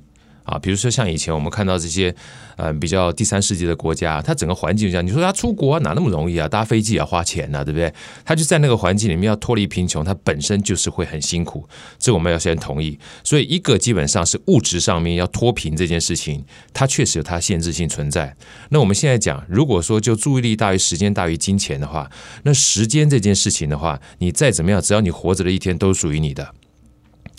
[0.50, 2.12] 啊，比如说像以前我们看到这些，
[2.56, 5.06] 呃，比较第三世界的国家，它整个环境就这样。
[5.06, 6.48] 你说他出国、哪那么容易啊？
[6.48, 7.92] 搭飞机也要花钱呐、对不对？
[8.24, 11.68] 他就在那个环境里面要脱离贫穷，他本身就是会很辛苦，
[12.00, 12.98] 这我们要先同意。
[13.22, 18.34] 所以一个基本上是物质上面要脱贫这件事情，它确实有它限制性存在。
[18.70, 22.10] 那我们现在讲，如果说就注意力大于时间大于金钱的话，
[22.42, 26.52] 那时间这件事情的话，你再怎么样，只要你活着的一天都属于你的。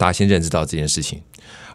[0.01, 1.21] 大家先认知到这件事情。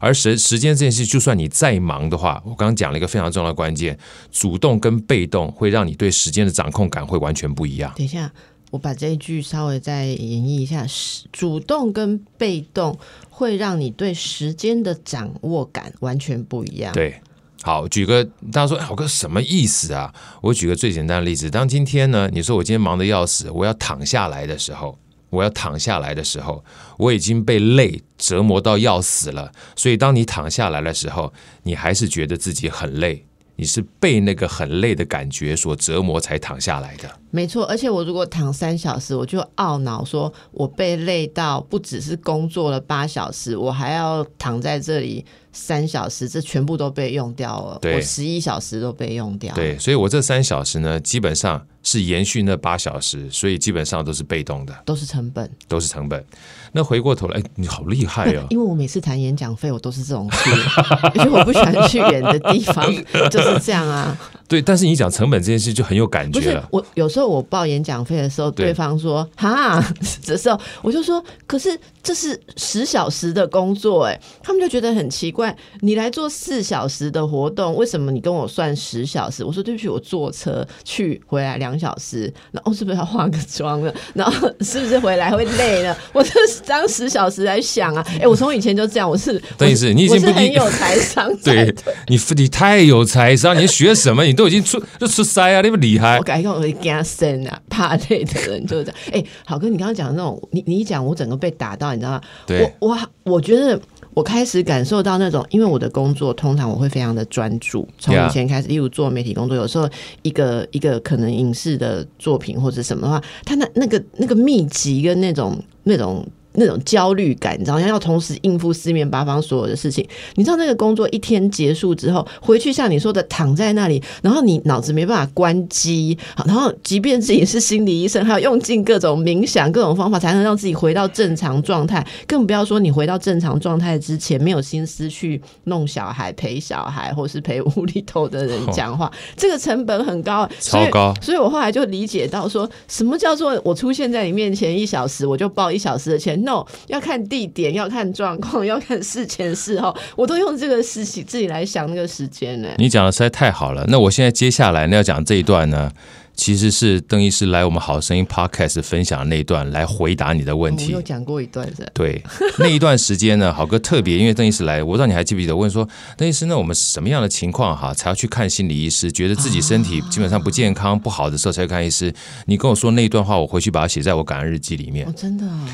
[0.00, 3.96] 而时时间这件事，就算你再忙的话，我刚刚讲了一个非常重要的关键：
[4.32, 7.92] 主动跟被动会让你对时间的掌控感会完全不一样。
[7.96, 8.32] 等一下，
[8.72, 12.98] 我把这一句稍微再演绎一下：是主动跟被动
[13.30, 16.92] 会让你对时间的掌握感完全不一样。
[16.92, 17.20] 对，
[17.62, 20.12] 好，举个大家说，哎，好哥什么意思啊？
[20.42, 24.98] 我举个最简单的例子：当今天呢，你说我今天忙得要死，我要躺下来的时候。
[25.30, 26.64] 我要躺下来的时候，
[26.98, 29.52] 我已经被累折磨到要死了。
[29.74, 31.32] 所以，当你躺下来的时候，
[31.64, 33.24] 你还是觉得自己很累，
[33.56, 37.10] 你是被那个很累的感觉所折磨才躺下来的。
[37.30, 47.80] 没错，而且我如果躺三小时，我就懊恼说，我被累到不只是工作了八小时，我还要躺在这里三小时，这全部都被用掉了。
[47.82, 49.54] 我十一小时都被用掉。
[49.54, 51.66] 对，所以我这三小时呢，基本上。
[51.88, 56.26] 是延续那八小时，所以基本上都是被动的，都是成本，都是成本。
[56.76, 58.44] 那回过头来，你好厉害啊！
[58.50, 60.50] 因为我每次谈演讲费，我都是这种去，
[61.18, 62.84] 因为我不喜欢去远的地方，
[63.30, 64.14] 就是这样啊。
[64.46, 66.68] 对，但是你讲成本这件事就很有感觉了。
[66.70, 69.82] 我有时候我报演讲费的时候，对方说哈
[70.26, 75.56] 的时候，我就说，可是这是十小时的工作，哎，他们就觉得很奇怪。
[75.80, 79.42] 你来做四小时的活动，为什么你跟我算十小时？
[79.42, 83.92] 我说对不起，我坐车去回来两小时，然后是不是要化个妆了？
[84.14, 85.96] 然后是不是回来会累了？
[86.12, 91.74] 我这当十小时来想啊， 哎，我从以前就这样，我是 等于是你已经不很有财商， 对
[92.08, 94.24] 你你太有财商，你学什么？
[94.24, 96.18] 你都已经出就出塞啊，那么厉害。
[96.18, 99.00] 我改个我惊生啊，怕累的人就是这样。
[99.12, 102.20] 哎，好哥，你刚刚讲的那种，你你一讲，我整个被打到，你知道吗？
[102.46, 103.80] 对，我我我觉得
[104.14, 109.88] 我开始感受到那种，因为我的工作通常我会非常的专注，从以前开始，例如做媒体工作，有时候
[110.22, 116.26] 一个一个可能影视的作品或者什么的话，它那那个那个密集跟那种那种。
[116.56, 120.06] 那种焦虑感，你知道，要同时应付四面八方所有的事情。
[120.34, 132.06] 你知道，那个工作一天结束之后，回去像你说的躺在那里，然后你脑子没办法关机，然后即便自己是心理医生，还要用尽各种冥想、各种方法，才能让自己回到正常状态。
[132.26, 141.14] 更不要说你回到正常状态之前，没有心思去弄小孩、陪小孩，或是陪屋里头的人讲话，这个成本很高，超高。
[141.20, 146.40] 所以我后来就理解到，说什么叫做我出现在你面前一小时，我就报一小时的钱。
[146.46, 152.68] no，要看地点，要看状况， 要看事前事后，我都用这个事情自己来想那个时间呢。
[152.78, 155.90] 你讲的实在太好了，那我现在接下来呢要讲这一段呢。
[156.36, 160.92] 其实是邓医师来我们好声音 Podcast 分享的那一段来回答你的问题。
[160.92, 161.90] 有讲过一段是？
[161.94, 162.22] 对，
[162.58, 165.56] 那一段时间呢，好哥特别，因为邓医师来，我不知道你还记不记得？
[165.56, 169.10] 问说邓医师，那我们什么样的情况哈才要去看心理医师？
[169.10, 172.12] 觉得自己身体基本上不健康、不好的时候才去看医师。
[172.44, 175.08] 你跟我说那一段话，我回去把它写在我感恩日记里面。
[175.08, 175.46] 哦，真的。
[175.46, 175.66] 啊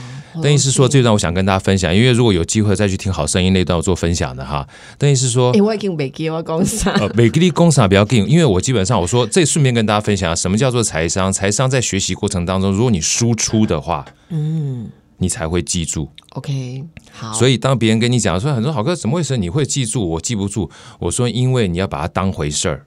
[0.43, 4.67] 邓医师说这段，我想跟大家分享，因为如果有机会再去听好声音那段我做分享的哈。
[4.97, 11.33] 邓医师说，我已经没给我工商，没给你工商不要给，因为我基本上我说这顺便跟大家分享什么叫做财商。
[11.33, 16.11] 财商在学习过程当中，如果你输出的话，嗯，你才会记住。
[16.31, 17.33] OK，好。
[17.33, 20.71] 所以当别人跟你讲说很多好哥怎么回事，你会记住，我记不住。
[20.99, 22.87] 我说因为你要把它当回事儿。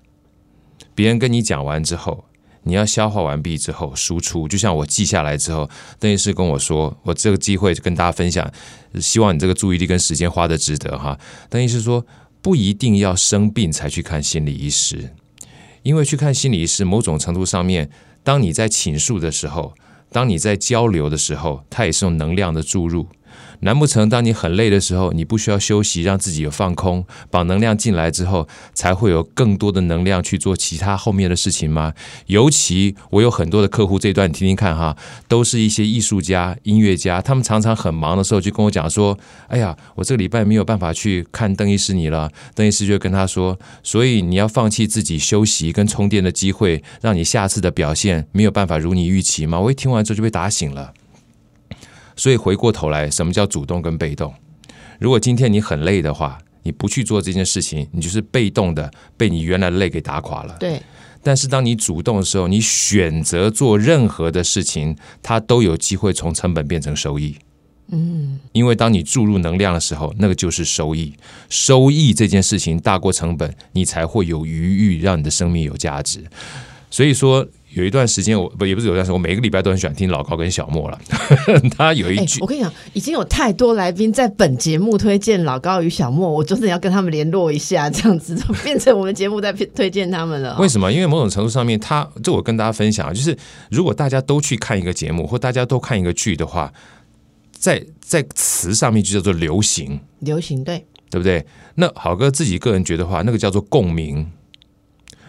[0.93, 2.25] 别人跟你讲完之后，
[2.63, 4.47] 你要消化完毕之后输出。
[4.47, 8.49] 就像我记下来之后，邓医师跟我说，我这个机会跟大家分享，
[8.99, 11.19] 希望你这个注意力跟时间花的值得哈。
[11.49, 12.05] 邓医师说，
[12.41, 15.11] 不一定要生病才去看心理医师，
[15.85, 17.91] 因为去看心理医师，某种程度上面。
[18.23, 19.75] 当你在倾诉的时候，
[20.11, 23.07] 当你在交流的时候，它也是用能量的注入。
[23.61, 31.93] 难不成当你很累的时候，你不需要休息，让自己有放空，把能量进来之后，才会有更多的能量去做其他后面的事情吗？
[32.27, 34.95] 尤其我有很多的客户，这一段你听听看哈，
[35.27, 50.93] 都是一些艺术家、音乐家，他们常常很忙的时候就跟我讲说：“哎呀，我这个礼拜没有办法去看邓医师你了。”邓医师就跟他说：“所以你要放弃自己休息跟充电的机会，让你下次的表现没有办法如你预期吗？”我一听完之后就被打醒了。
[52.15, 54.33] 所以回过头来，什么叫主动跟被动？
[54.99, 60.55] 如果今天你很累的话，你不去做这件事情，你就是被动的，被你原来的累给打垮了。
[60.59, 60.81] 对。
[61.21, 67.35] 但是当你主动的时候，你选择做任何的事情，它都有机会从成本变成收益。
[67.89, 68.39] 嗯。
[68.53, 71.13] 因为当你注入能量的时候，那个就是收益。
[71.49, 76.23] 收益这件事情大过成本，你才会有余裕，让你的生命有价值。
[76.89, 77.45] 所以说。
[77.75, 80.99] 有一段时间，我不也不是有段时间，我每个礼拜都很喜欢听老高跟小莫了。
[81.77, 90.57] 他有一句，我跟你讲，已经有太多来宾在本节目推荐老高与小莫，我真的要跟他们联络一下，这样子就变成我们节目在推荐他们了。
[90.57, 90.91] 为什么？
[90.91, 93.37] 因为某种程度上面，他就我跟大家分享，就是
[93.69, 96.73] 如果大家都去看一个节目，或大家都看一个剧的话。
[97.57, 101.43] 在在词上面就叫做流行，流行对，对不对？
[101.73, 104.29] 那好哥自己个人觉得话，那个叫做共鸣。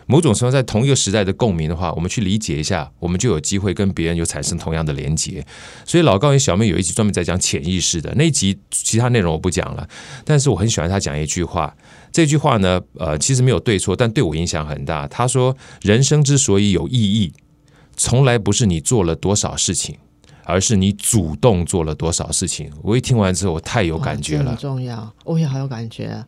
[0.06, 5.44] 某种程度在同一个时代的共鸣的话，我们去理解一下，我们就有机会跟别人有产生同样的连接。
[5.84, 9.88] 所以老高与小妹有一集专门在讲潜意识的那一集，其他内容我不讲了。
[10.24, 11.74] 但是我很喜欢他讲一句话，
[12.12, 15.06] 这句话呢，呃，其实没有对错，但对我影响很大。
[15.08, 17.32] 他说：“人生之所以有意义，
[17.96, 19.96] 从来不是你做了多少事情，
[20.44, 26.24] 而是你主动做了多少事情。”我一听完之后，我太有感觉了，很重要，我也好有感觉。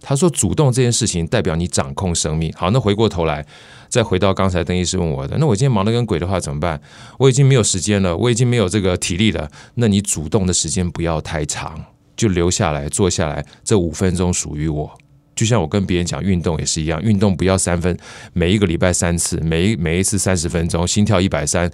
[0.00, 3.44] 他说：“主动这件事情代表你掌控生命。”好，那回过头来，
[3.88, 6.80] 再回到刚才邓医师问我的，那我今天忙得跟鬼的话怎么办？
[7.18, 9.50] 我已经没有时间了，我已经没有这个体力了。
[9.74, 11.84] 那你主动的时间不要太长，
[12.16, 14.90] 就留下来坐下来，这五分钟属于我。
[15.34, 17.96] 就像我跟别人讲运动也是一样，运动不要三分，
[18.32, 21.70] 每一个礼拜三次，每一每一次三十分钟，心跳一百三。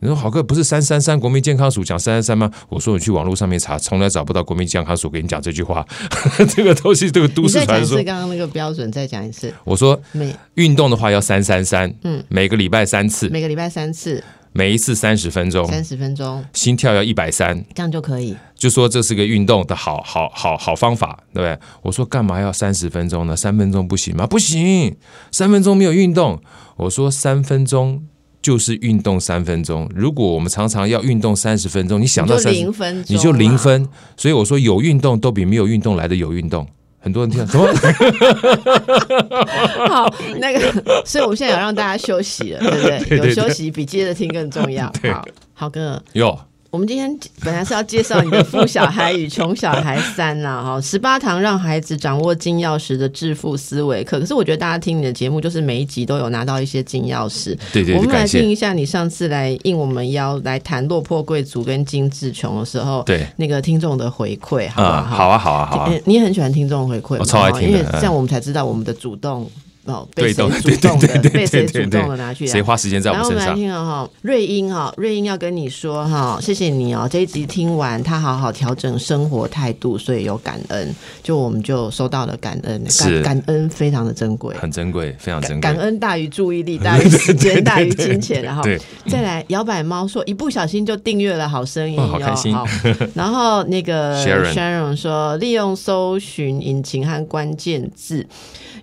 [0.00, 2.48] 你说好哥不是三三三国民健康署讲三三三吗？
[2.68, 5.84] 我说你去网络上面查，从来找不到国民健康署给你讲这句话，
[6.54, 7.98] 这个东西这个都市传说。
[7.98, 9.52] 是刚刚那个标准，再讲一次。
[9.64, 18.36] 我说每运动的话要三三三，嗯，每个礼拜三次，每个礼拜三次，每一次三十分钟，三十分钟，心跳要一百三，这样就可以。
[18.54, 21.58] 就说这是个运动的好好好好方法，对不对？
[21.82, 23.34] 我说干嘛要三十分钟呢？
[23.34, 24.28] 三分钟不行吗？
[24.28, 24.96] 不行，
[25.32, 26.40] 三分钟没有运动。
[26.76, 28.04] 我说三分钟。
[28.40, 29.88] 就是运动三分钟。
[29.94, 33.86] 如果我们常常要运动三十分钟，你想到三零分，你就零分。
[34.16, 36.66] 所以我说有运动都比没有运动来的有运动。
[37.00, 37.66] 很多人听什么？
[39.88, 40.60] 好，那个，
[41.06, 42.76] 所以我们现在要让大家休息了，对不
[43.08, 43.18] 对？
[43.18, 44.92] 有休息比接着听更重要。
[45.12, 45.24] 好，
[45.54, 46.36] 好哥有。
[46.70, 54.20] 我们今天本来是要介绍你的《富小孩与穷小孩三》呐，哈，十八堂让孩子掌握金钥匙的致富思维课。
[54.20, 57.56] 可是我觉得大家听你的节目，就是每一集都有拿到一些金钥匙。
[57.72, 65.02] 对对，我们来听一下你上次来应我们邀来谈落魄贵族跟金志穷的时候，对那个听众的回馈，好不好？
[65.02, 65.92] 好啊，好啊，好啊。
[66.04, 69.50] 你也很喜欢听众回馈，我超爱听，因为这样我们才知道我们的主动。
[69.88, 71.30] 哦，被谁主动的？
[71.30, 72.46] 被谁主动的拿去？
[72.46, 73.38] 谁花时间在我们身上？
[73.38, 88.62] 然后我们来听哈，瑞英哈，瑞英要跟你说哈，谢谢你哦，这一集听完，他好好调整生活态度，所以有感恩，就我们就收到了感恩，感感恩非常的珍贵，很珍贵，非常珍贵，感恩大于注意力， 大于时间，大于金钱，然后
[89.06, 92.54] 再来摇摆猫说一不小心就订阅了好声音，好开心。
[93.14, 98.26] 然后那个 Sharon 说，利用搜寻引擎和关键字。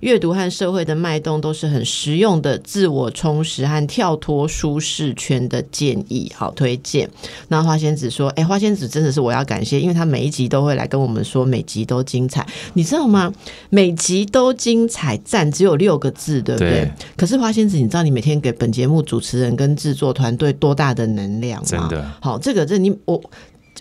[0.02, 7.10] 阅读和社会的脉动都是很实用的自我充实和跳脱舒适圈的建议，好推荐。
[7.50, 13.34] 那花仙子说：“哎，花仙子真的是我要感谢，因为他每一集都会来跟我们说，每集都精彩，你知道吗？
[13.70, 16.92] 每集都精彩，赞只有六个字，对不对？
[17.16, 21.68] 可是花仙子，你知道你每天给本节目主持人跟制作团队多大的能量吗？
[21.68, 23.22] 真的，好，这个这你我。”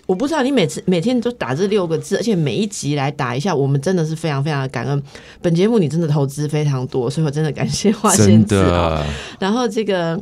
[0.05, 5.03] 我不知道你每次每天都打这六个字，而且每一集来打一下，我们真的是非常非常的感恩。
[5.41, 8.55] 本节目你真的投资非常多，所以我真的感谢花仙子。
[9.39, 10.19] 然后这个。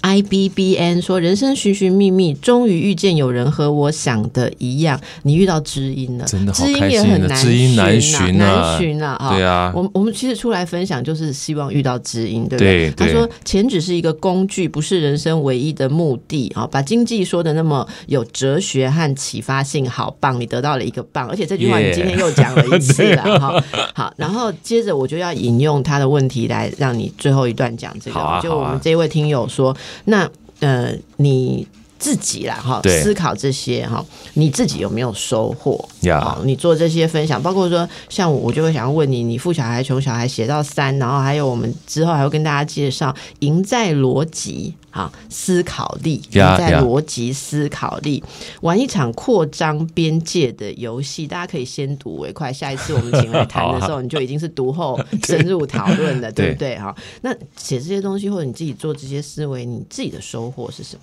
[0.00, 4.98] I B B N 说：“人生寻寻觅觅，终于遇见有人和我想的一样。
[5.22, 9.30] 你遇到知音了，真的知音也很难寻，难寻难寻啊！
[9.30, 12.90] 对啊，我我们其实出来分享，就是希望遇到知音，对不对？
[12.92, 16.50] 他说钱只是一个工具，不是人生唯一的目的。
[16.54, 20.40] 啊，把经济说的那么有哲学和启发性，好棒！
[20.40, 23.64] 你得到了一个棒，而且这句话你今天又讲了一次了， 哈。
[23.94, 28.40] 好，然后接着我就要引用他的问题来让你最后一段讲这个。
[28.42, 31.66] 就我们这位听友说。”那呃，你
[31.98, 35.88] 自己啦哈，思考这些哈，你自己有没有收获？
[36.20, 48.22] 好，你做这些分享，包括说像我，就会想要问你，你富小孩、穷小孩写到三，然后还有我们之后还会跟大家介绍赢在逻辑哈，思考力，赢在逻辑思考力，
[48.60, 56.78] 玩一场扩张边界的游戏，大家可以先读为快，下一次我们请来谈的时候， 你就已经是读后 深入讨论了，对不对？
[56.78, 61.02] 哈，那写这些东西或者你自己做这些思维，你自己的收获是什么？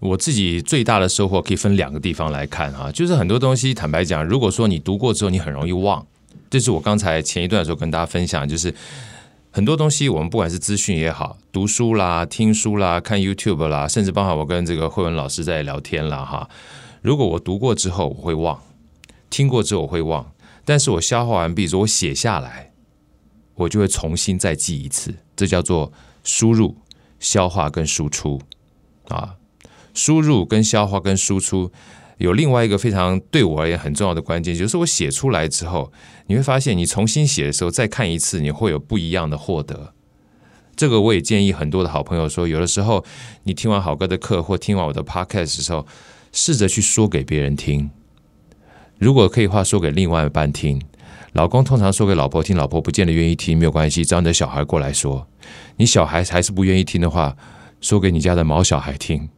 [0.00, 6.04] 我自己最大的收获可以分两个地方来看哈，就是很多东西，坦白讲，如果说你读过之后，你很容易忘。
[6.50, 8.74] 这是我刚才前一段的时候跟大家分享，就是
[9.54, 16.48] 很多东西，我们不管是资讯也好，读书啦、听书啦、看 YouTube 啦，甚至包括我跟这个慧文老师在聊天啦哈。
[17.02, 18.58] 如果我读过之后我会忘，
[19.28, 20.32] 听过之后我会忘，
[20.64, 22.72] 但是我消化完毕之后我写下来，
[23.54, 25.14] 我就会重新再记一次。
[25.36, 25.92] 这叫做
[26.24, 26.78] 输入、
[27.20, 28.40] 消化跟输出
[29.08, 29.34] 啊。
[29.92, 31.70] 输入跟消化跟输出
[32.18, 35.92] 有另外一个非常对我而言很重要的关键，就是我写出来之后，
[36.26, 39.94] 你会发现你重新写的时候再看一次，你会有不一样的获得。
[40.74, 43.04] 这个我也建议很多的好朋友说，有的时候
[43.42, 45.86] 你听完好哥的课或听完我的 podcast 的时候，
[46.32, 47.90] 试着去说给别人听。
[48.98, 50.80] 如果可以话，说给另外一半听。
[51.32, 55.26] 老公通常说给老婆听，老婆不见得愿意听，没有关系，只要你的小孩过来说。
[55.76, 57.36] 你小孩还是不愿意听的话，
[57.80, 59.28] 说给你家的毛小孩听。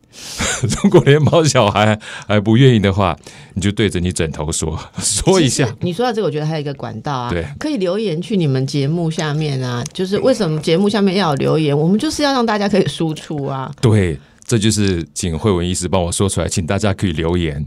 [0.83, 3.17] 如果连毛小孩还不愿意的话，
[3.55, 5.69] 你就对着你枕头说 说一下。
[5.81, 9.85] 你说到这个，我觉得还有一个管道啊，对可以留言去你们节目下面啊。
[9.93, 11.77] 就是为什么节目下面要有留言？
[11.77, 13.71] 我们就是要让大家可以输出啊。
[13.81, 17.65] 对，这就是请慧文医师帮我说出来，请大家可以留言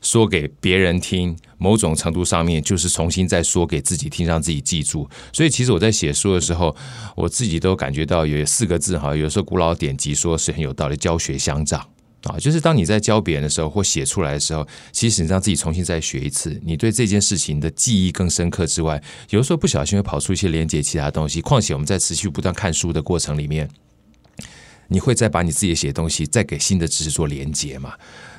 [0.00, 1.36] 说给别人听。
[1.62, 5.06] 某种程度上面，就是重新再说给自己听，让自己记住。
[5.30, 6.74] 所以，其实我在写书的时候，
[7.14, 11.86] 我自己都感觉到有四个字哈，有时候古老典籍说是很有道理，教学相长
[12.22, 21.42] 啊，就是当你在教别人的时候，或写出来的时候，其实你让自己重新再学一次，你对这件事情的记忆更深刻之外，有时候不小心会跑出一些连接其他东西。
[21.42, 23.68] 况且我们在持续不断看书的过程里面，
[24.88, 27.92] 你会再把你自己写的东西再给新的知识做连接嘛？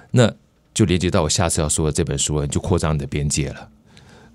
[0.09, 0.33] 那
[0.73, 3.69] 就连接到我下次要说的这本书了，你就扩张你的边界了，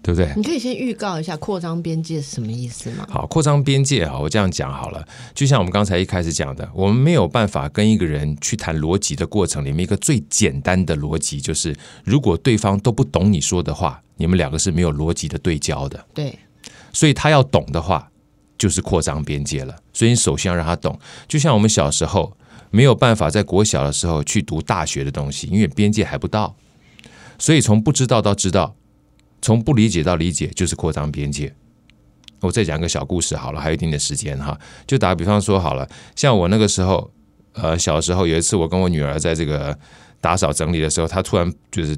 [0.03, 0.31] 对不对？
[0.37, 3.07] 你可以先预告一下扩张边界是什么意思吗？
[3.09, 5.05] 好，扩张边界哈，我这样讲好了。
[5.35, 11.75] 就像我们刚才一开始讲的，我们没有办法跟一个人去谈逻辑的过程里面，一个最简单的逻辑就是，
[12.05, 16.05] 如果对方都不懂你说的话，你们两个是没有逻辑的对焦的。
[16.15, 16.39] 对，
[16.93, 18.11] 所以他要懂的话，
[18.59, 19.75] 就是扩张边界了。
[19.93, 22.37] 所以你首先要让他懂，就像我们小时候
[22.71, 26.55] 没有办法在国小的时候去读大学的东西，因为边界还不到。
[27.39, 28.75] 所以从不知道到知道，
[29.43, 31.55] 从不理解到理解，就是扩张边界。
[32.41, 34.59] 我再讲个小故事好了，还有一定的时间哈。
[34.87, 37.11] 就打个比方说好了，像我那个时候，
[37.53, 39.77] 呃，小时候有一次，我跟我女儿在这个
[40.21, 41.97] 打扫整理的时候，她突然就是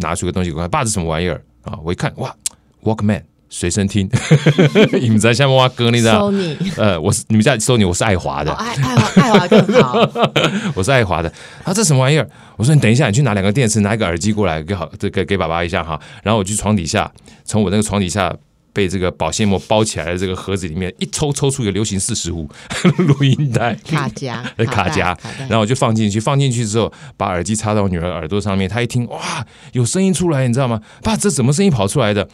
[0.00, 1.78] 拿出个东西给我看，爸，这什么玩意儿啊？
[1.84, 2.34] 我一看，哇
[2.82, 3.22] ，Walkman
[3.52, 4.08] 随身听，
[5.02, 6.32] 你们在下面挖歌，你知道？
[6.76, 10.08] 呃，我是你们家收你，我是爱华的哦，，爱爱华爱华更好。
[10.74, 11.28] 我是爱华的。
[11.64, 12.30] 啊，这什么玩意儿？
[12.56, 16.00] 我说你等一下，你去拿两个电池，拿一个耳机过来，给好这个给爸爸一下哈。
[16.22, 17.10] 然后我去床底下，
[17.44, 18.32] 从我那个床底下
[18.72, 22.48] 被这个保鲜膜包起来的这个盒子里面一抽，抽出一个流行四十五
[22.98, 23.74] 录音带。
[23.84, 30.80] 卡夹呃，卡夹，然后我就放进去，放进去之后，把耳机插到我女儿耳朵上面，她一听，哇，有声音出来，你知道吗？
[31.02, 32.28] 爸，这什么声音跑出来的？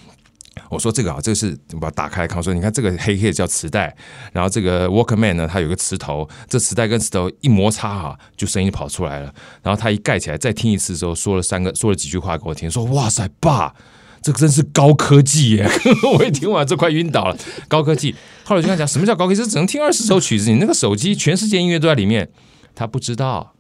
[0.70, 3.94] 我说这个啊，这个是我把它打开来看，我说你看这个黑黑的叫磁带，
[4.32, 9.32] 然后这个 Walkman 呢，它有个磁头，这磁带跟磁头一摩擦哈、就声音跑出来了。
[9.62, 13.74] 然后他一盖起来，再听一次之后，说了三个，说了几句话给我听，说哇塞，爸，
[14.22, 15.68] 这个真是高科技耶！
[16.18, 17.36] 我一听完这快晕倒了，
[17.68, 18.14] 高科技。
[18.44, 19.42] 后来就跟他讲，什么叫高科技？
[19.42, 22.28] 这只能听二十首曲子，你那个手机全世界音乐都在里面，
[22.74, 23.52] 他不知道。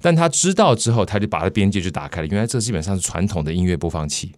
[0.00, 2.26] 但他知道之后，他就把他边界就打开了。
[2.28, 4.32] 原来这基本上是传统的音乐播放器，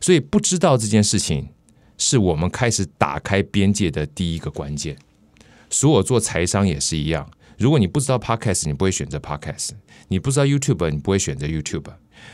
[0.00, 1.48] 所以不知道这件事情
[1.98, 4.96] 是我们开始打开边界的第一个关键。
[5.70, 7.28] 所有做财商也是一样，
[7.58, 9.70] 如果你不知道 Podcast，你不会选择 Podcast；
[10.08, 11.82] 你不知道 YouTube，你不会选择 YouTube；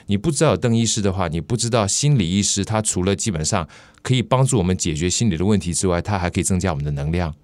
[0.06, 3.66] 你不知道邓医师的话，你不知道心理医师他除了基本上
[4.02, 7.34] 可以帮助我们解决心理的问题之外，他还可以增加我们的能量。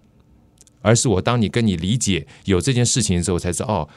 [0.82, 3.88] 而是我当你跟你理解有这件事情之后，才知道哦，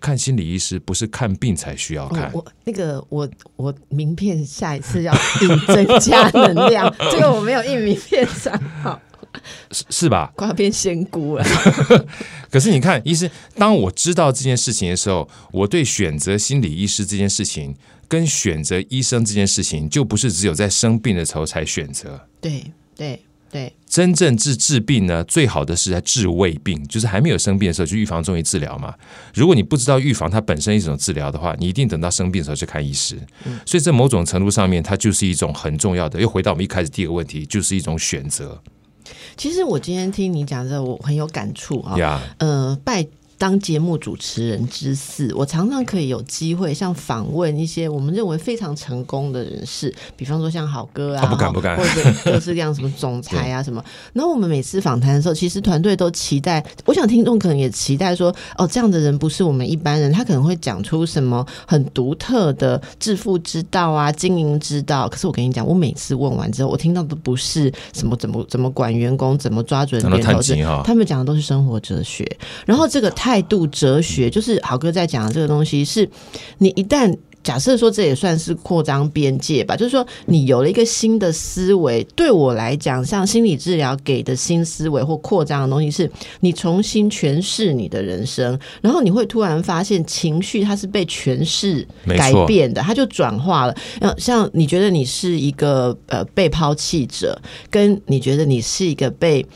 [0.00, 2.30] 看心理医师不是看病才需要看哦，。
[2.34, 9.00] 我那个我我名片下一次要印增加能量， 这个我没有印名片上，好，
[9.70, 10.32] 是是吧？
[10.36, 11.44] 快要变仙姑了。
[12.50, 17.76] 可是你看，医师，当我知道这件事情的时候，我对选择心理医师这件事情，
[18.08, 22.20] 跟选择医生这件事情，就不是只有在生病的时候才选择。
[22.40, 22.64] 对
[22.96, 23.20] 对
[23.50, 28.94] 对，真正治治病呢，最好的是在治未病，就是还没有生病的时候就预防中医治疗嘛。
[29.32, 33.18] 如果你不知道预防它本身一种治疗的话，你一定等到生病的时候去看医师。
[33.64, 36.20] 所以在某种程度上面，它就是一种很重要的。
[36.20, 38.60] 又回到我们一开始第一个问题，就是一种选择
[39.36, 41.96] 其实我今天听你讲这，我很有感触啊。
[41.96, 42.20] 呀。
[42.38, 43.06] 呃，拜
[43.38, 53.82] 当节目主持人之四，我常常可以有机会像访问一些我们认为非常成功的人士，比方说像好哥啊，啊不敢不敢或者各式各样什么总裁啊 什么。
[54.12, 65.08] 然后我们每次访谈的时候，其实团队都期待，我想听众可能也期待说，哦，这样的人不是我们一般人，他可能会讲出什么很独特的致富之道啊、经营之道。
[65.08, 70.10] 可是我跟你讲，我每次问完之后，我听到的不是什么怎么怎么管员工、怎么抓准点
[70.82, 72.26] 他们讲的都是生活哲学，
[72.66, 76.08] 然后这个 态度哲学，就是好哥在讲的这个东西，是
[76.56, 77.14] 你一旦。
[77.44, 82.04] 假设说这也算是扩张边界吧，就是说你有了一个新的思维。
[82.14, 86.10] 对我来讲，像心理治疗给的新思维或扩张的东西，是
[86.40, 93.74] 你重新诠释你的人生，然后你会突然发现情绪它是被诠释改变的，它就转化了。
[94.00, 99.46] 像像你觉得你是一个呃被抛弃者，跟你觉得你是一个被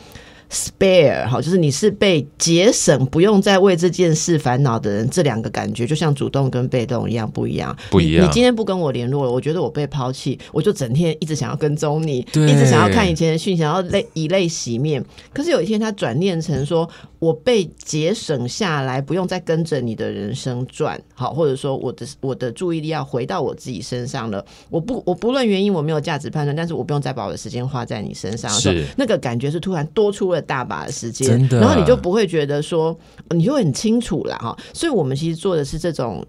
[0.53, 7.74] spare 哈，就是你是被节省，不用再为这件事烦恼的人，这两个感觉就像主动跟被动一样不一样。
[7.90, 8.28] 不一样你。
[8.28, 15.03] 你今天不跟我联络了，我觉得我被抛弃，我就整天一直想要跟踪你，一直想要看以前的讯息，想要泪以泪洗面。
[15.32, 16.86] 可是有一天他转念成说，
[17.18, 24.44] 我被节省下来，不用再跟着你的人生转，好，或者说我的我的注意力要回到我自己身上了。
[24.68, 32.95] 我不我不论原因，我没有价值判断，但是我不用再把我的时间花在你身上的时候是那个感觉是突然多出了大把的时间，然后你就不会觉得说，
[33.30, 34.57] 你就会很清楚了哈。
[34.74, 36.24] 所以我们其实做的是这种。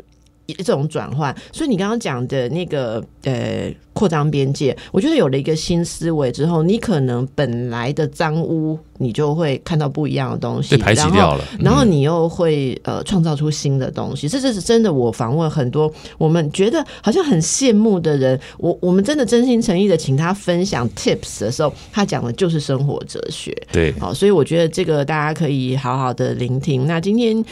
[0.48, 14.91] 这种转换，所以你刚刚讲的那个呃扩张边界，我觉得有了一个新思维之后，你可能本来的脏污，你就会看到不一样的东西，被排挤然后掉了，嗯然后你又会呃创造出新的东西，这这是真的。
[14.91, 23.56] 我访问很多我们觉得好像很羡慕的人，我我们真的真心诚意的请他分享 tips 的时候，他讲的就是生活哲学。
[23.72, 26.86] 对，好，所以我觉得这个大家可以好好的聆听。
[26.86, 27.44] 那今天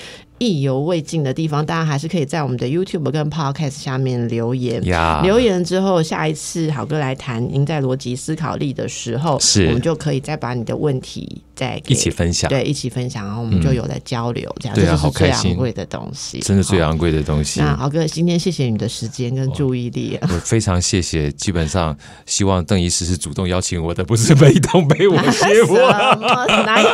[0.41, 4.83] 意犹未尽的地方，大家还是可以在我们的 YouTube 跟 Podcast 下面留言。
[4.85, 16.81] 呀，留言之后，下一次好哥来谈赢在逻辑思考力的时候，是我们就可以再把你的问题再一起分享，对，一起分享，然后我们就有在交流，这样对啊这就是最好开心昂贵的东西，真的最。
[16.81, 17.59] 昂贵的东西。
[17.59, 20.17] 那豪哥，今天谢谢你的时间跟注意力。
[20.23, 21.95] 我非常谢谢，基本上
[22.25, 25.77] 希望邓医师是主动邀请我的，不是被动被我 胁迫。
[25.77, 26.89] 哪有？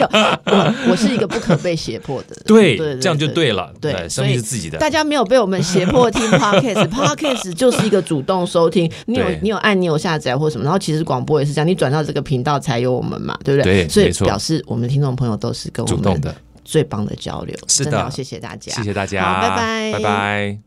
[0.46, 2.44] 我我是一个不可被胁迫的人。
[2.46, 3.74] 对对，这样就对了。
[3.80, 4.78] 对哎生命是自己的。
[4.78, 8.92] 大家没有被我们胁迫听 podcast，podcast 就是一个主动收听。
[9.06, 13.86] 你有你有按，你有下载或什么，然后其实广播也是这样，你转到这个频道才有我们嘛，对不对？
[13.86, 17.56] 对所以表示我们听众朋友都是跟我们主动的，最棒的交流。
[17.68, 17.92] 是的。
[17.92, 19.92] 真好谢谢大家，谢谢大家，好拜拜。
[19.94, 20.67] 拜拜。